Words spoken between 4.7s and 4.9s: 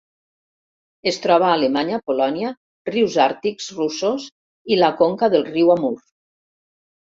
i